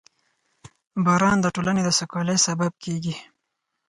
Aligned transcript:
•باران 1.05 1.37
د 1.41 1.47
ټولنې 1.55 1.81
د 1.83 1.89
سوکالۍ 1.99 2.37
سبب 2.47 2.71
کېږي. 2.83 3.15